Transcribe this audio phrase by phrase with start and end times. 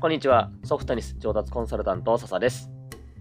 [0.00, 0.52] こんにちは。
[0.62, 2.70] ソフトニス上達コンサルタント、笹です。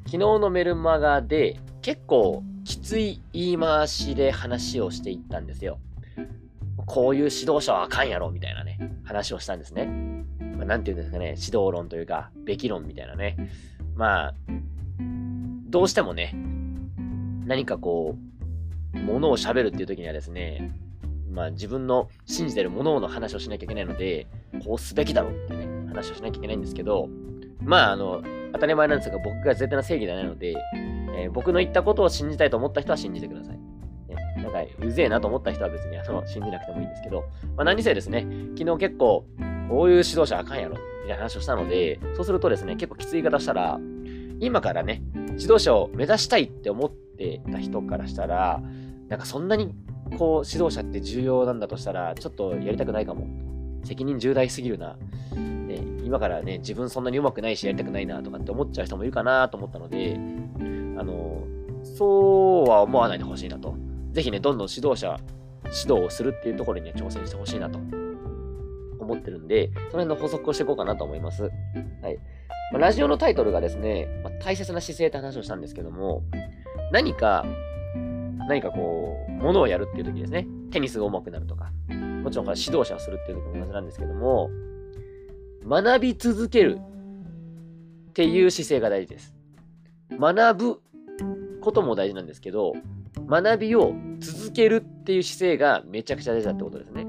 [0.05, 5.79] 昨日のメルマガで結構きつい言い回しで話をしていったんですよ。
[6.85, 9.87] こういう指導者はあかんやろ、みたいなね、話をしたんですね。
[10.55, 13.37] まあ、なんて言うんですかね、指導論というか、べき論みたいなね。
[13.95, 14.33] まあ、
[14.99, 16.35] どうしてもね、
[17.47, 18.15] 何かこ
[18.93, 20.77] う、ものを喋るっていう時にはですね、
[21.31, 24.27] まあ自分の信じてるものの話をしなきゃいけないので、
[24.63, 27.09] こうすべきだろうってね、話をしなきゃいけないんですけど、
[27.61, 30.55] まあ、あの、当たり前なんですが、僕が絶対な正義ではないので、
[31.17, 33.57] えー、僕の言ったことを信じたいと思った人は信じてください。
[33.57, 37.21] ね、なんか、うぜえなと思った人は別にあの信じなくてもいいんですけど、
[37.55, 39.25] まあ、何せですね、昨日結構、
[39.69, 43.79] こういう指導者あかんやろ、みたいな話をしたので、そうするとですね、結構きつい言い方したら、
[44.39, 45.01] 今からね、
[45.39, 48.61] 指導者を目指したいって思ってた人からしたら、
[49.09, 49.73] なんかそんなに
[50.17, 53.27] こう指導者って重要なんだとしたら、ちょっとやりたくないかも。
[53.83, 54.97] 責任重大すぎるな。
[56.07, 60.17] 今からね、自分そんなに上手くないしやりたくないなとかって思っちゃう人もいるかなと思ったので、
[60.97, 61.43] あの、
[61.83, 63.75] そうは思わないでほしいなと。
[64.13, 65.19] ぜひね、どんどん指導者、
[65.65, 67.77] 指導をするっていうところに、ね、挑戦してほしいなと
[68.99, 71.43] 思ってるんで、その辺の補足をしていこうかなと思います。
[71.43, 72.17] はい。
[72.71, 76.23] まあ、ラジオのタイトルがですね、まあ、大切な姿勢って話をしたんですけども、
[76.93, 77.43] 何か、
[78.47, 81.73] 何かこう、ものをやるっていう時ですね、テニスが上手くなるとか、
[82.23, 84.49] もちろんこれ指導者をするっていう時も同じなんですけども、
[85.67, 86.79] 学び続ける
[88.09, 89.35] っていう姿勢が大事です。
[90.11, 90.81] 学ぶ
[91.61, 92.73] ことも大事なんですけど、
[93.27, 97.05] 学びを続けるっていう姿勢がめちゃくちゃ大事だってことですね。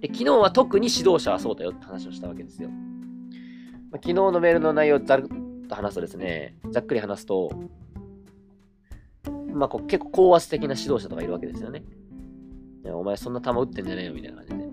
[0.00, 2.68] で昨日は特に指導者はそうだよって話をしたわけですよ。
[3.90, 5.28] ま、昨日のメールの内容をざる
[5.64, 7.50] っと話すとですね、ざっくり話すと、
[9.52, 11.82] まあ、こう結構高圧的な指導者とかいるわけですよね。
[12.86, 14.63] お前そんな球打ってんじゃねえよみたいな感じで。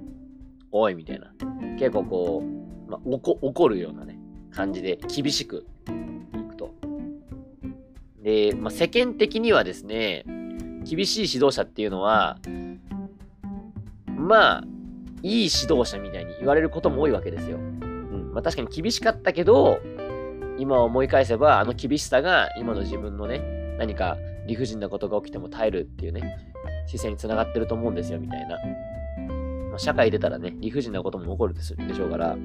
[0.71, 1.33] おいみたいな。
[1.77, 4.19] 結構こう、まあ、怒るようなね、
[4.51, 5.65] 感じで厳しく
[6.35, 6.73] いくと。
[8.21, 10.25] で、まあ、世間的にはですね、
[10.83, 12.37] 厳しい指導者っていうのは、
[14.07, 14.63] まあ、
[15.23, 17.57] いい指導者みたいに言われることも多いわけですよ。
[17.57, 18.31] うん。
[18.33, 19.79] まあ確かに厳しかったけど、
[20.57, 26.37] 今思い返せば、あの厳しさが今の自分のね、何か理不尽なことが起きても耐えるっていうね、
[26.87, 28.57] 姿勢につながってると思うんですよ、みたいな。
[29.81, 32.37] 社会出たらね、理不尽なことも起こるでしょうから、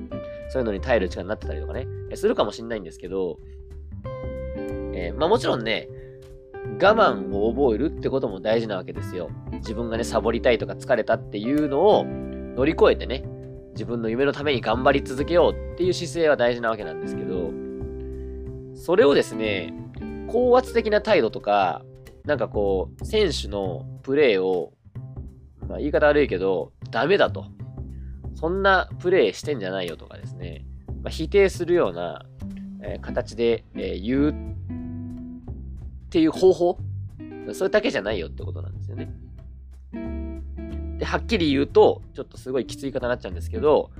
[0.48, 3.38] そういうのに耐える力になってたりとかね、するかもしんないんですけど、
[4.94, 5.88] えー、まあもちろんね、
[6.80, 9.28] 我慢を覚えるってことも大事なわけですよ。
[9.52, 13.24] 自分がね、サボりたいとか疲れたっていうのを乗り越えてね、
[13.72, 17.52] 自分の夢のために頑張り続けようっていう姿勢は大事なわけなんですけど、
[18.74, 19.74] それをですね、
[20.28, 21.82] 高圧的な態度とか、
[22.24, 24.72] なんかこう、選手のプレーを、
[25.68, 27.46] まあ言い方悪いけど、ダメだと。
[28.34, 30.66] そんなプレイしてんじゃないよとかですね、
[31.02, 32.26] まあ、否定するような、
[32.82, 34.34] えー、形で、えー、言うっ
[36.10, 36.78] ていう方法
[37.54, 39.12] それだけじゃないよってことなんですよね。
[40.98, 43.90] で、はっきり言うと、ちょっとすごいきつい言い方になっちゃうんですけど、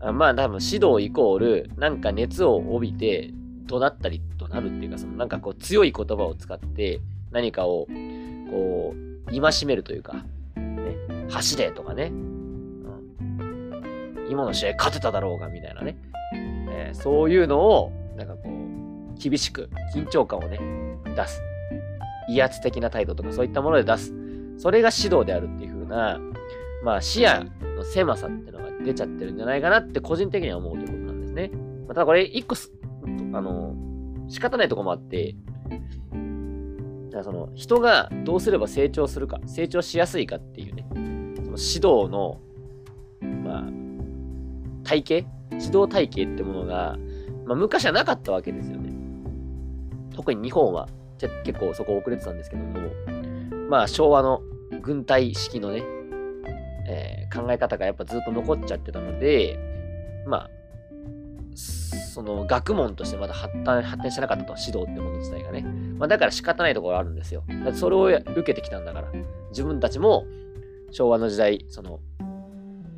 [0.00, 3.30] あまあ多分指導イコール、なんか熱を帯びて、
[3.66, 7.86] 怒鳴ったり怒鳴るっていうか、そのなんかこう強い言葉を使って何かを
[8.50, 10.24] こう、戒めるというか、
[11.28, 13.16] 走れとかね、うん、
[14.30, 15.96] 今の試合勝てただろうがみたいなね、
[16.70, 20.58] えー、そういうのを、なんかこう、厳しく、緊張感をね、
[21.14, 21.42] 出す。
[22.28, 24.12] 威圧的な態度とかそういったもので出す。
[24.58, 26.20] それが指導であるっていう風な、
[26.84, 27.44] まあ視野
[27.76, 31.50] の狭さっていうのが出ちゃってるんじゃないかなって個人的には思うということなんですね。
[31.86, 32.54] まあ、ただこれ一個
[33.32, 33.74] あの、
[34.28, 35.36] 仕方ないとこもあって、
[37.10, 40.77] だからその人がどうすれば成長するか、成長しやすいかっていうね、
[41.58, 42.40] 指導の、
[43.20, 43.70] まあ、
[44.84, 45.26] 体系？
[45.50, 46.96] 指導体系ってものが、
[47.44, 48.92] まあ、昔はなかったわけですよね。
[50.14, 52.78] 特に日本は、じゃ結構そこ遅れてたんですけども、
[53.68, 54.40] まあ、昭和の
[54.82, 55.82] 軍隊式のね、
[56.86, 59.58] えー、考え方がやっぱずっと残っちゃってたので、
[60.26, 60.50] まあ、
[61.54, 65.62] その学問としてまだ発展発展してなかったと、指導ってもの自体がね。
[65.98, 67.42] まあ、だから仕方ないところあるんですよ。
[67.74, 69.12] それを受けてきたんだから。
[69.50, 70.24] 自分たちも
[70.90, 72.00] 昭和の時代、その、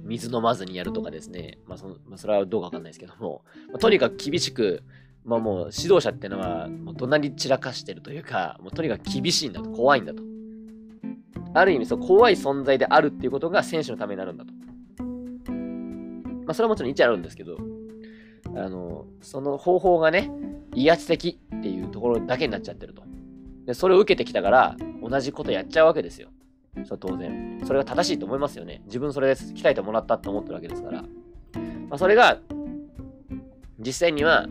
[0.04, 4.82] 水飲まずにやるとかですね、まあその、まあ、それはどうかわかんないですけども、まあ、とにかく厳しく、
[5.24, 10.22] まあもう指導者ってのは、もう怒鳴り散らかしてるというか、もうとにかく厳しいんだと、怖いんだと。
[11.54, 14.52] ある意味、そう、怖い存在であるっていうことが選手のためになるんだと。
[16.44, 17.56] まあそれはもちろん一あるんですけど、
[18.56, 20.30] あの、その方法がね、
[20.74, 23.02] 威圧的っていうところだけになっちゃってると。
[23.66, 26.30] で、それを受けてきたから、同じことやっちゃうわけですよ。
[26.84, 27.60] それ当然。
[27.64, 28.82] それが正しいと思いますよね。
[28.86, 31.02] 自分それで鍛えてもらったって思ってるわけですから。
[31.02, 31.08] ま
[31.96, 32.38] あ、それが、
[33.78, 34.46] 実際には、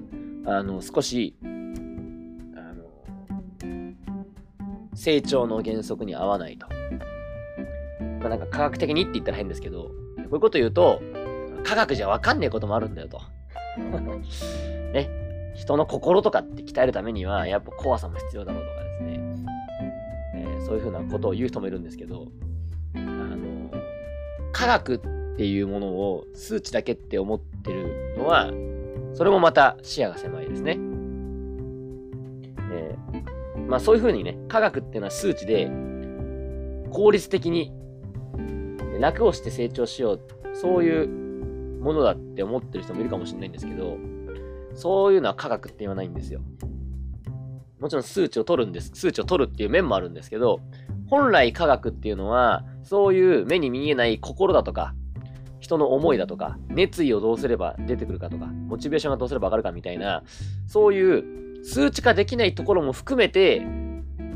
[0.45, 2.83] あの、少し、あの、
[4.93, 6.67] 成長の原則に合わないと。
[8.19, 11.01] まあ、なんか科学的にって言ったら変ですけど、こういうこと言うと、
[11.63, 13.21] 科学じゃわかんねえこともあるんだよと。
[14.93, 15.09] ね。
[15.55, 19.28] 人の心とかって鍛えるためには、やっぱ怖さも必要だろうとかですね。
[20.69, 22.27] そういうふうなことを言う人もいるんですけど、
[22.93, 23.71] あの、
[24.51, 24.99] 科学っ
[25.35, 28.51] ていうものを数値だけって思ってるのは、
[29.15, 30.77] それもまた視野が狭いですね。
[32.71, 35.71] えー、まあそういうふうにね、科学っていうのは数値で
[36.91, 37.73] 効率的に
[38.99, 40.21] 楽をして成長しよう、
[40.53, 41.07] そういう
[41.81, 43.97] ものだって思ってる人もいるかもしれないんですけど、
[44.75, 46.41] そういうのは科学って言わないんですよ。
[47.79, 48.91] もちろん数値を取るんです。
[48.93, 50.61] 数値を取るっていう面もあるんですけど、
[51.07, 54.93] 本来科学っていうのは、そういう目に見えない心だとか、
[55.59, 60.23] 人の思いだとか、熱意をどうすれば出てくるかとか、モチベーションがどうすれば上がるかみたいな、
[60.67, 63.65] そういう数値化できないところも含めて、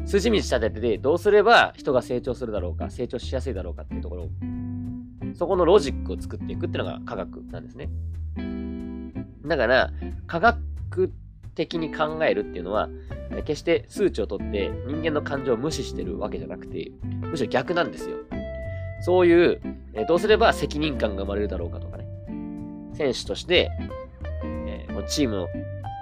[0.05, 4.29] 筋道立ててどうすれば人が成長するだろうか、成長しやすいだろうかっていうところ
[5.35, 7.89] そこのロジックを作っていくっていうのが科学なんですね。
[9.45, 9.91] だから、
[10.27, 11.11] 科学
[11.55, 12.89] 的に考えるっていうのは、
[13.45, 18.17] 決して数値を取って人間の感情を無視してるわけじゃなくて、むしろ逆なんですよ。
[19.01, 19.61] そういう、
[19.93, 22.07] えどうすれば責任感が生まれるだろうかとかね。
[22.93, 23.71] 選手として、
[24.43, 25.47] えー、チーム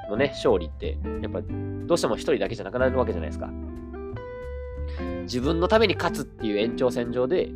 [0.09, 3.50] のね、勝利って、やっぱどうしても一人だけじゃなくなるわけじゃないですか。
[5.24, 7.50] 自分のために勝つっていう延長線上で、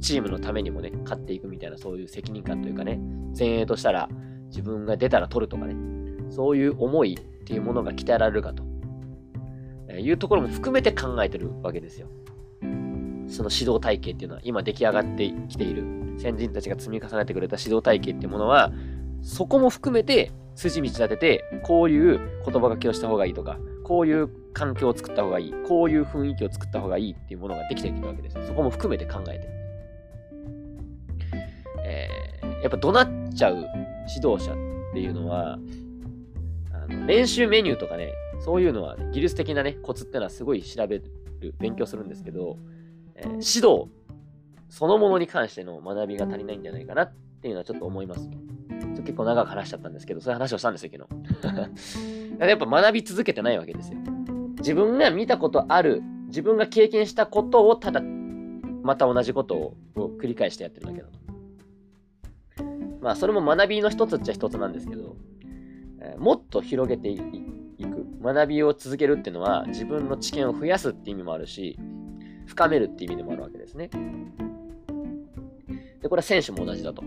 [0.00, 2.98] チームのためにもね、勝っていくみたいなそういう責任感というかね、
[3.38, 4.08] 前衛としたら
[4.48, 5.74] 自分が出たら取るとかね、
[6.30, 8.62] そういう思いっていうものが鍛えられるかと、
[9.88, 12.08] えいうところも含めて考えてるわけですよ。
[13.28, 15.84] その指導体系っていうのは今出来上がってきている
[16.18, 18.72] 先人たちが積み重ねてくれた指導体系っていうものは、
[19.22, 28.46] そこも含めて筋道立てて、こういう言葉がけをした方がいいとか、こういう環境を作った方がいい、こういう雰囲気を作った方がいいっていうものができているわけです。
[28.46, 29.60] そこも含めて考えてる。
[31.84, 33.66] えー、やっぱ怒鳴っちゃう
[34.14, 35.58] 指導者っていうのは、
[37.06, 38.12] 練習メニューとかね、
[38.44, 40.98] そういうのは、ね、技術的なね、コツってのはすごい調べ
[41.40, 42.58] る、勉強するんですけど、
[43.14, 43.88] えー、指導
[44.70, 48.30] そのものに関しての学びが足りないんじゃないかなっていうのはちょっと思います。
[49.02, 52.38] 結構長く話しちゃったんですけど、そういう話をしたんですよ、昨日。
[52.38, 53.98] やっぱ学び続けてないわけですよ。
[54.58, 58.00] 自分が見たことある、自分が経験したことをただ、
[58.82, 61.18] また同じことを繰り返してやってるだけだと。
[63.00, 65.16] まあ、それも学びの一つっちゃ一つなんですけど、
[66.00, 67.24] え、もっと広げていく。
[68.22, 71.78] 学びを続けるっていうのは、自分の知見を増やすって意味もあるし、
[72.46, 73.88] 深めるっていう意味でもあるわけですね。
[76.02, 77.02] で、これは選手も同じだと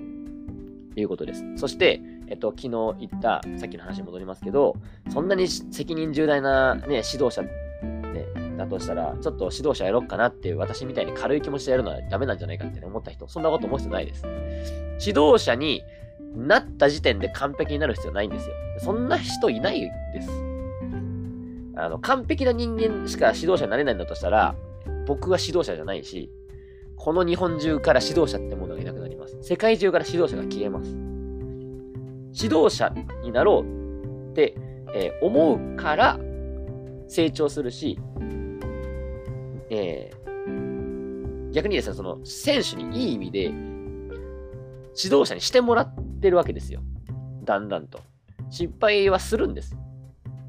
[0.96, 1.44] いうことです。
[1.58, 2.70] そして、えっと、昨日
[3.00, 4.76] 言った、さっきの話に戻りますけど、
[5.10, 7.50] そんなに責任重大な、ね、指導者、ね、
[8.58, 14.26] だとしたら、ちょっと指導者やろうかなっていう、私みたいに軽い気持ちでやるのはダメなんじゃないかって思った人、そんなこと思う必要ないです。
[15.06, 15.84] 指導者に
[16.36, 18.56] なった時点で完璧になる必要ないんですよ。
[18.80, 20.30] そんな人いないです。
[21.76, 24.56] あの、完璧な人間しか指導者になれないんだとしたら、
[25.06, 26.32] 僕は指導者じゃないし、
[26.96, 29.38] この日本中から指導者ってものがいなくなります。
[29.42, 30.92] 世界中から指導者が消えます。
[32.34, 32.94] 指導者
[33.24, 34.56] になろうって、
[34.96, 36.20] えー、思うから
[37.08, 38.00] 成長するし、
[39.70, 46.82] えー、逆にですね、その選手にいい意味で指導者にしてもらってるわけですよ。
[47.44, 48.00] だんだんと。
[48.50, 49.78] 失敗はするんです。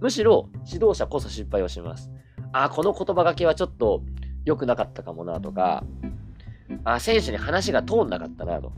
[0.00, 2.10] むしろ指導者こそ失敗をします。
[2.52, 4.02] あ、この言葉がけはちょっと
[4.44, 5.84] 良くなかったかもなとか、
[6.84, 8.72] あ、選手に話が通んなかったなと。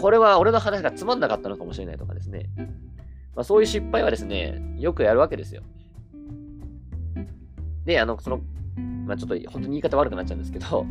[0.00, 2.48] これは俺の話がつまんなかったのかもしれないとかですね。
[3.34, 5.62] まあ、そういう失敗はですね、よくやるわけですよ。
[7.84, 8.40] で、あの、その、
[9.06, 10.86] まあ、ちょっと本当に言い方悪くなっちゃうんですけど、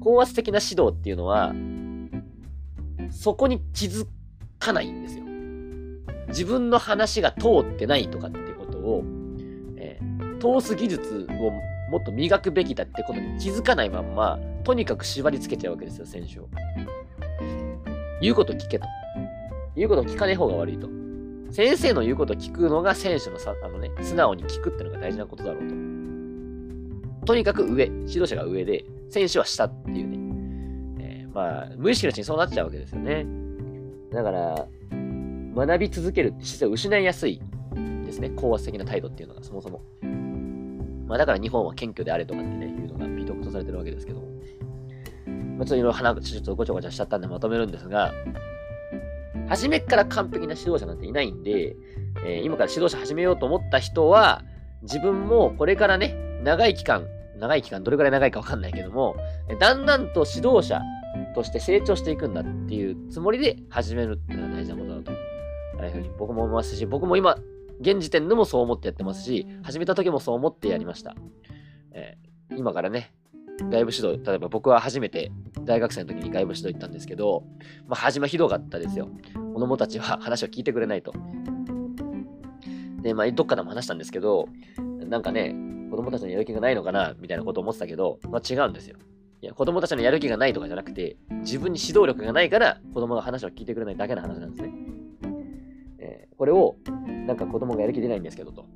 [0.00, 1.54] 高圧的な指導っていうのは、
[3.10, 4.06] そこに気づ
[4.62, 5.24] かないんですよ。
[6.28, 9.04] 自分の話が通ってないとかってことを、
[9.76, 11.50] えー、通す技術を
[11.90, 16.48] もっと磨くべきだってことに気づかないまんま、とにかく縛り付けちゃうわけですよ、選手を。
[18.22, 18.86] 言うこと聞けと。
[19.74, 20.88] 言うこと聞かない方が悪いと。
[21.50, 27.26] 先生の言うこと聞くのが選手のさ、あのね、素直に聞くってのが大事なことだろうと。
[27.26, 30.18] とにかく上、指導者が上で、選手は下っていうね。
[30.98, 33.41] えー、まあ、無意識のうちにそうなっちゃうわけですよね。
[34.12, 34.66] だから、
[35.54, 37.40] 学び続けるって姿勢を失いやすい
[38.04, 38.30] ですね。
[38.36, 39.80] 高圧的な態度っていうのがそもそも。
[41.06, 44.28] まあ、だから日本は謙虚であれとかってね、いうのが美徳とされてるわけですけども。
[45.56, 48.12] まあ、ちょっといろいろ話、ちょっとごちゃごちゃしちゃったんでまとめるんですが、
[49.48, 51.76] 初めから完璧な指導者なんていないんで、
[52.24, 54.42] えー、今から指導者始めようと思った人は、
[54.82, 57.06] 自分もこれからね、長い期間、
[57.38, 59.16] 長い期間、どれくらい長いかわかんないけども、
[59.60, 60.80] だんだんと指導者
[61.34, 65.12] として成長していくんだっていうつもりで始めるっていうのが大事なことだと。
[65.78, 67.36] ああいうふうに僕も思いますし、僕も今、
[67.80, 71.16] 現時点でもそう思ってやってますし、始めた時もそう思ってやりました。
[71.92, 73.12] えー、今からね、
[73.58, 75.30] 外部指導、例えば僕は初めて
[75.64, 77.44] 大学生の時に外部指導行ったんですけど、
[77.86, 79.08] まあ、始まひどかったですよ。
[79.54, 81.12] 子供たちは話を聞いてくれないと。
[83.02, 84.48] で、まあ、どっかでも話したんですけど、
[84.78, 85.54] なんかね、
[85.90, 88.96] 子供たちのやる気がないのかな、みたいなことを思ってたけど、まあ、違うんですよ。
[89.42, 94.72] いや、子供たちのやる気がないとかじゃなくて、自分に指導力がないから、子供が話を聞いてくれないだけの話なんですね。
[95.98, 96.76] えー、これを、
[97.26, 98.66] なんか子供がやる気出ないんですけどと、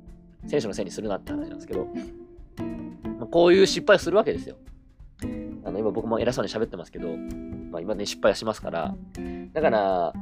[0.45, 1.85] 選手のせいにするなって話なんですけど、
[3.17, 4.57] まあ、こういう失敗をするわけですよ。
[5.63, 8.93] あの、今僕も偉そうに喋ってますけど、まあ、今ね、失敗はしますから、
[9.53, 10.13] だから、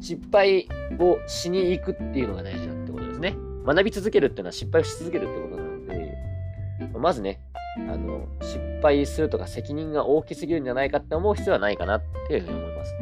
[0.00, 0.66] 失敗
[0.98, 3.36] をしに行くっていうのが大事だってことですね。
[3.66, 7.40] 学び続けるっていうのは失敗をし続けるってことなので、まずね、
[7.76, 12.94] あの、失敗するとか責任が大きすぎるんじゃないかって思う必要はないかなっていうふうに思います。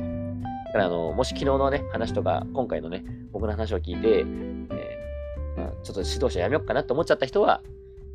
[0.66, 7.62] だから、あの、もし昨日のね、話とか、今回のね、僕の話を聞いて、えー、まあ、ちょっと指導者やめようかなって思っちゃった人は、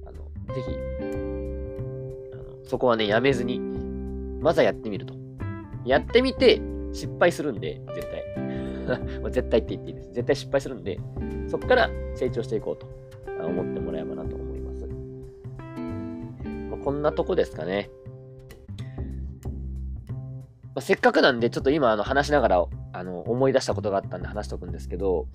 [0.05, 0.71] あの、ぜひ、
[2.33, 3.59] あのそこはね、やめずに、
[4.39, 5.13] まずはやってみると。
[5.85, 6.61] やってみて、
[6.93, 8.23] 失敗するんで、絶対。
[9.31, 10.13] 絶対って言っていいです。
[10.13, 10.99] 絶対失敗するんで、
[11.47, 12.87] そこから成長していこうと
[13.43, 14.44] 思ってもらえばなと思います。
[16.85, 17.89] こんなとこですかね。
[20.75, 25.27] まあ、せっかくなんで、ちょっと今あの話しながらあの思い出したことがあったんで話しとくんですけど、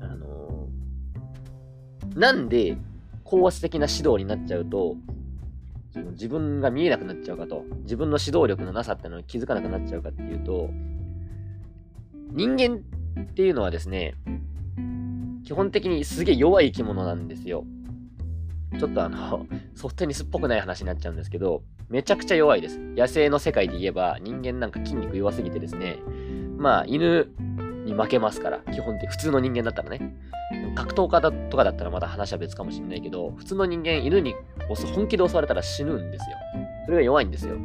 [0.00, 2.76] あのー、なんで
[3.22, 4.96] 高圧的な指導になっちゃうと、
[5.92, 10.68] その自分が見えなくなっちゃうかと、自分の指導力のなさってのに気づかなくなっちゃうかっていうと、
[12.32, 12.80] 人間
[13.22, 14.14] っていうのはですね、
[15.44, 17.64] 基本的にすげえ弱い生き物なんですよ。
[18.78, 22.78] ちょっとあの、ソフトテニスっぽくない話になっちゃうんですけど、めちゃくちゃ弱いです。
[22.78, 25.98] 野生の世界で言えば人間なんか筋肉弱すぎてですね、
[26.56, 27.28] まあ犬
[27.84, 30.16] に負けますから、基本的、普通の人間だったらね。
[30.74, 34.34] 格闘家だとかだったらまた話は別かもしれないけど、普通の人間、犬に
[34.94, 36.36] 本気で襲われたら死ぬんですよ。
[36.86, 37.56] それが弱いんですよ。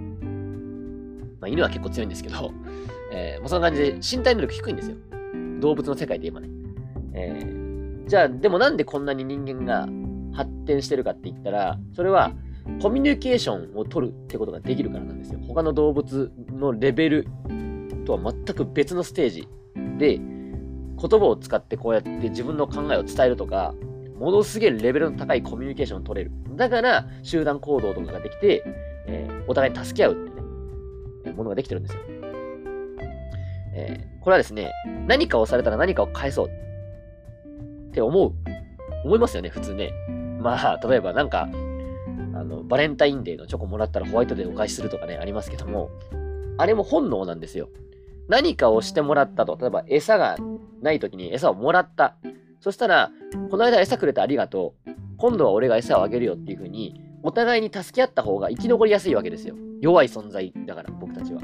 [1.40, 2.52] まあ犬は結構強いんですけど、
[3.14, 4.98] えー、もうそんな感じで身体能力低いんですよ。
[5.60, 6.50] 動物の世界で言えばね。
[7.14, 9.88] えー、じゃあ、でもなんでこんなに人間が
[10.38, 12.32] 発展してるかって言ったら、それは
[12.82, 15.40] コミュニケーションを取るってことができるからなんですよ。
[15.48, 17.28] 他の動物のレベル
[18.06, 19.48] とは全く別のステージ
[19.98, 23.74] で、言葉を使ってこうやって自分の考えを伝えるとか、
[24.20, 26.32] ものすげえレベルの高いコミュニケーションを取れる。
[26.56, 28.64] だから、集団行動とかができて、
[29.08, 30.16] えー、お互い助け合うっ
[31.24, 32.02] てね、ものができてるんですよ。
[33.74, 34.72] えー、これはですね、
[35.08, 36.48] 何かをされたら何かを返そう
[37.90, 38.34] って思う。
[39.06, 39.92] 思いますよね、普通ね。
[40.40, 41.48] まあ、例えばなんか、
[42.34, 45.90] あの、バレンタインデーのチョコもらったらホワイトデーお返しするとかね、ありますけども、
[46.58, 47.70] あれも本能なんですよ。
[48.28, 49.58] 何かをしてもらったと。
[49.60, 50.38] 例えば餌が
[50.82, 52.16] ない時に餌をもらった。
[52.60, 53.12] そしたら、
[53.50, 54.92] この間餌くれてありがとう。
[55.18, 59.56] 今度は俺が餌をあげるよっていう風に、お互いに助け合った方が生き残りやすいわけですよ。
[59.82, 61.42] 弱い存在だから、僕たちは。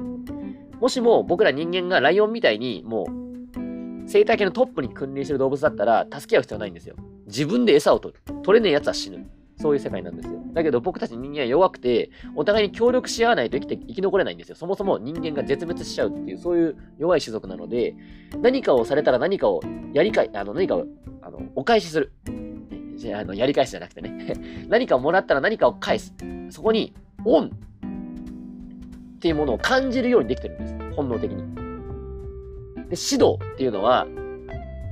[0.83, 3.23] もしも僕ら人間がライオンみたいにもう
[4.05, 6.95] 生態系のトップに君臨してる動物だったら助け合う必要ないんですよ。
[7.25, 8.42] 自分で餌を取る。
[8.44, 9.25] 取れねえ奴は死ぬ。
[9.60, 10.42] そういう世界なんですよ。
[10.53, 14.56] だけど僕たち人間は弱くて、お互いに協力し合わないと生きて生き残れないんですよ。
[14.56, 17.96] そもそも人間が絶滅しちゃうっていう、そういう弱い種族なので、
[18.42, 19.62] 何かをされたら何かを
[19.94, 20.86] やりかい、あの、何かを、
[21.22, 22.12] あの、お返しする。
[22.96, 24.34] じゃあの、やり返すじゃなくてね。
[24.70, 26.13] 何かをもらったら何かを返す。
[26.50, 26.94] そこに、
[27.25, 27.50] オンっ
[29.20, 30.75] ていうものを感じるようにできてるんです。
[30.96, 31.38] 本能的に。
[31.38, 31.42] で、
[32.82, 34.08] 指導っていうのは、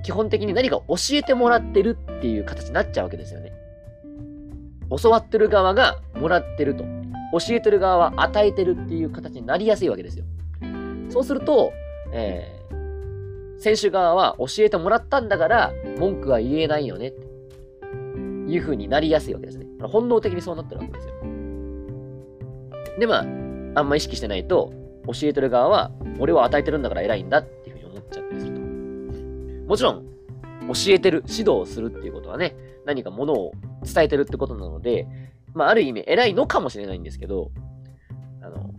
[0.03, 3.51] 基本的に何か教えてもらってるっていう形になっちゃうわけですよね。
[5.01, 6.83] 教わってる側がもらってると。
[7.33, 10.25] 教えてる側は与えてるっていう形になりやすいわけですよ。
[11.09, 11.71] そうすると、
[12.13, 17.27] えー、選手側は教えてもらったんだから文句は言えないよねって
[18.51, 19.65] いう風になりやすいわけですね。
[19.81, 21.13] 本能的にそうなってるわけですよ。
[22.99, 23.25] で、まあ、
[23.79, 24.73] あんま意識してないと、
[25.07, 28.50] 教えてる側は、俺は与えてるんだから偉いんだっていうふうに思っちゃったりする。
[29.71, 30.03] もちろん、
[30.67, 33.53] 教えてる、指導するっていうことはね、何かものを
[33.85, 35.07] 伝えてるってことなので、
[35.53, 37.51] まあ、ある意味偉いのかもしれないんですけど、
[38.41, 38.71] あの、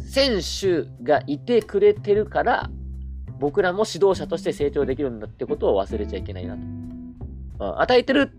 [0.00, 2.70] 選手がいてくれてるから、
[3.38, 6.62] 僕らも指導者として成長できるんだってことを忘れちゃいけないなと。
[7.58, 8.32] まあ、与えてる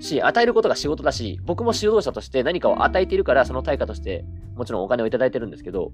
[0.00, 5.92] し、与えることが仕事だし、僕も指導者として何かを与えているから、その対価として、もちろんお金をいただいてるんですけど、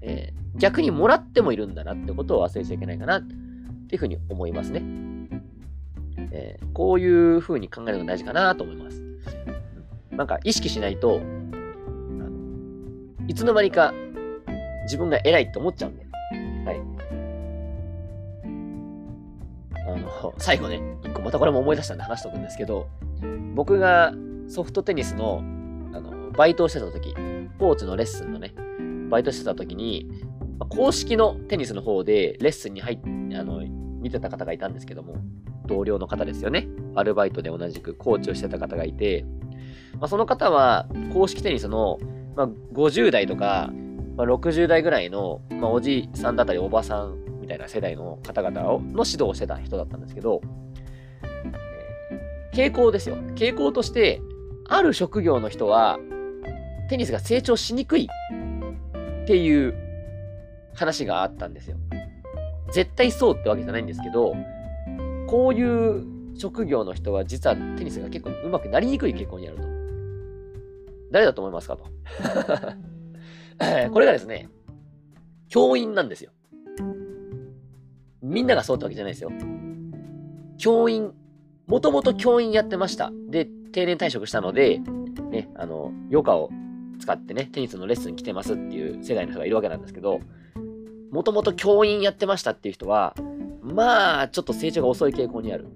[0.00, 3.22] え逆にもらってもいるんだなってことを忘れちゃいけないかな
[3.84, 4.82] っていうふうに思いますね。
[6.30, 9.02] えー、こういうふうに考えるのが大事かなと思います。
[10.10, 11.20] なんか意識しないと、
[13.26, 13.92] いつの間にか
[14.84, 16.06] 自分が偉いって思っちゃうんで。
[16.64, 16.80] はい。
[19.86, 22.88] あの、最後ね、一個またこれも思い出したんで話しとくんですけど、
[23.54, 24.12] 僕が
[24.48, 25.42] ソフトテニスの、
[25.92, 28.52] あの、バイトをしてた時、スポーツのレッスンのね、
[29.10, 30.10] バイトしてた時に、
[30.58, 33.62] 公式のテニスの方でレッスンに入って、あの、
[34.00, 35.16] 見てた方がいたんですけども、
[35.66, 36.68] 同僚の方ですよね。
[36.94, 39.24] アルバイトで同じくコーチをしてた方がいて、
[39.98, 41.98] まあ、その方は公式テニスの、
[42.36, 43.70] まあ、50代とか、
[44.16, 50.40] まあ、60代ぐらいの、まあ、おじさんだったりおばさんみたいな世代の方々をの指導をしてた人だったんですけど、
[52.52, 53.16] 傾向ですよ。
[53.34, 54.20] 傾向として、
[54.68, 55.98] ある職業の人は、
[56.88, 58.08] テニスが成長しにくい
[59.24, 59.83] っていう
[60.74, 61.76] 話があったんですよ。
[62.72, 64.34] 絶対そうってわけじゃないんですけど、
[65.28, 66.04] こういう
[66.36, 69.62] 職業の人は実はテニスが結構上手くなりにくい傾向にあると。
[71.10, 71.84] 誰だと思いますかと。
[73.92, 74.48] これがですね、
[75.48, 76.32] 教員なんですよ。
[78.20, 79.30] みんながそうってわけじゃないですよ。
[80.58, 81.12] 教員、
[81.66, 83.12] もともと教員やってました。
[83.28, 84.80] で、定年退職したので、
[85.30, 86.50] ね、あの、余暇を
[86.98, 90.20] 使ってね、テニスのレッスン来てますっていう世代の人がいるわけなんですけど、
[91.14, 93.14] もともと教員やってましたっていう人は、
[93.62, 95.68] まあ、ちょっと成長が遅い傾向にある。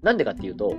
[0.00, 0.74] なんでかっていうと、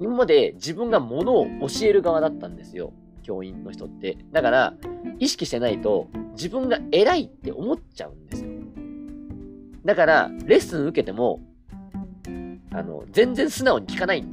[0.00, 2.92] 今まで自分がものを教える側だったんですよ。
[3.24, 4.16] 教員の人って。
[4.30, 4.74] だから、
[5.18, 8.50] 意識してないと、自分が偉いって思っちゃうんですよ。
[9.84, 11.40] だから、レッスン受けても、
[12.70, 14.24] あの、全然素直に聞かない。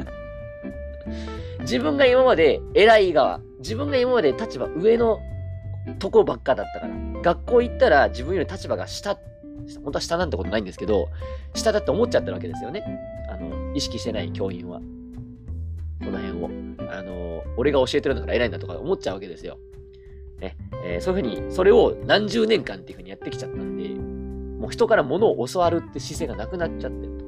[1.60, 5.20] 自分が今まで偉い側、自分が今まで立場上の
[5.98, 9.18] とこばっかだったから、学校行ったら自分より立場が下、
[9.82, 11.08] 本当は下なんてことないんですけど、
[11.54, 12.84] 下だって思っちゃってるわけですよね。
[13.28, 14.80] あの、意識してない教員は。
[16.00, 16.50] この辺を。
[16.90, 19.58] あの、俺が教えてるんだから偉いんだとか思っちゃうわけですよ。
[20.40, 20.56] ね。
[20.84, 27.18] えー、そういうふうに、それを何十年間っていうふうにやってきちゃったんで、もう人から物を教わるって姿勢がなくなっちゃってる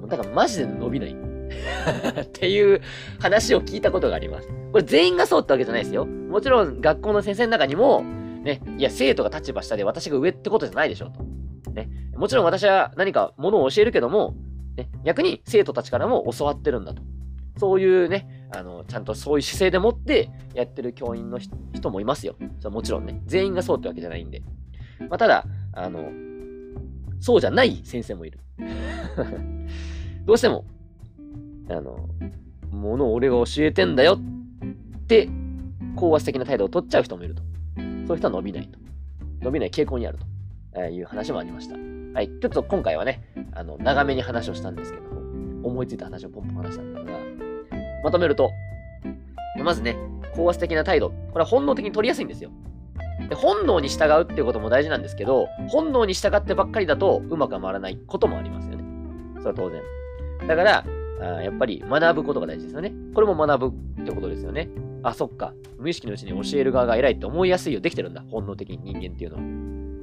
[0.00, 0.06] と。
[0.06, 1.29] だからマジで伸びない。
[2.22, 2.80] っていう
[3.18, 4.48] 話を聞いたことがあります。
[4.72, 6.06] これ全員がそうってわけじゃないですよ。
[6.06, 8.02] もちろん学校の先生の中にも、
[8.42, 11.72] ね、いや、生徒が立場下で私が上ってことじゃないでしょうと。
[11.72, 14.34] ね、もちろん私は何かものを教えるけども、
[14.76, 17.02] ね、逆に生徒たちからも教わってるんだと。
[17.58, 22.36] そういうね、あの、ちゃんとそういう姿勢でもってやってる教員の人もいますよ。
[22.64, 24.42] もちろんね、全員がそうってわけじゃないんで。
[25.00, 26.10] まあ、ただ、あの、
[27.20, 28.38] そうじゃない先生もいる。
[30.24, 30.64] どうしても、
[31.68, 32.08] あの、
[32.70, 35.28] ものを俺が教えてんだよって、
[35.96, 37.42] 高圧的な態度を取っちゃう人もいると。
[37.76, 38.78] そういう人は伸びないと。
[39.42, 40.18] 伸びない傾向にある
[40.74, 41.76] という話もありました。
[42.14, 42.28] はい。
[42.28, 47.18] ちょっと今回はね、あの、長めに話をしたんですけども、思いついた話をポンポン話したんですが、
[48.02, 48.50] まとめると、
[49.62, 49.96] まずね、
[50.34, 51.10] 高圧的な態度。
[51.10, 52.50] これは本能的に取りやすいんですよ。
[53.28, 58.84] で本能に従うっていうことも大事なんですけど、本能に従ってばっかりだとうまく回らないこともありますよね。
[59.38, 59.82] それは当然。
[60.48, 60.84] だから、
[61.20, 62.92] あやっぱり学ぶことが大事ですよね。
[63.14, 64.70] これも学ぶってことですよね。
[65.02, 65.54] あ、そっか。
[65.78, 67.80] 無意識のうちに教える側が偉いって思いやすいよ。
[67.80, 68.24] できてるんだ。
[68.30, 69.36] 本能的に人間っていうの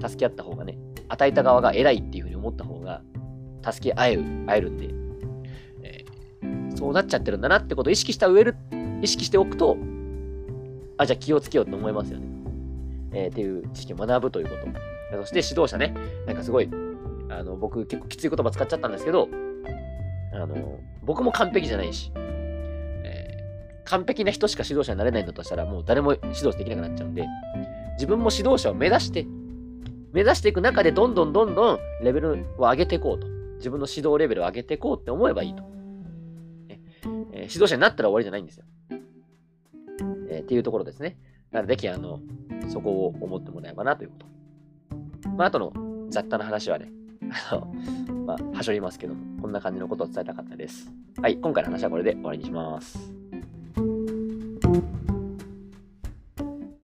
[0.04, 0.10] は。
[0.10, 0.78] 助け合った方がね。
[1.10, 3.02] 与えた側が偉いっていうふうに思った方が、
[3.64, 4.90] 助け合える、会えるんで、
[5.84, 8.54] えー、そうなっちゃってるんだなってことを意識した上で、
[9.02, 9.78] 意識しておくと、
[10.98, 12.28] あ、じゃあ気をつけようって思いますよね。
[13.14, 14.68] えー、っていう知識を学ぶということ。
[15.20, 15.94] そして指導者ね、
[16.26, 16.70] なんかすごい、
[17.30, 19.30] あの、僕結構きつい言葉使っちゃったんですけど、
[20.44, 27.26] あの、僕も完璧じゃないし、えー、完璧な人しか指導者になれないんだとしたら、もう誰も指導できなくなっちゃうんで、
[27.94, 29.26] 自分も指導者を目指して、
[30.14, 33.28] 目指していく中でどんどんどんどんレベルを上げていこうと。
[33.58, 35.64] 自分の指導レベルを上げていこうって思えばいいと。
[35.64, 36.80] ね
[37.34, 38.66] えー、指導者になったら終わりじゃないんですよ。
[40.30, 41.18] えー、っていうところですね。
[41.52, 42.20] なので、ぜひ、あの、
[42.70, 44.26] そこを思ってもらえばなということ。
[45.30, 45.74] まあ、あとの
[46.10, 46.92] 雑多な話はね、
[47.32, 47.74] あの、
[48.26, 50.92] まあ、はしょりますけども、こんな感じのことを伝えたかったです。
[51.22, 53.17] はい、今回の話はこれで終わりにします。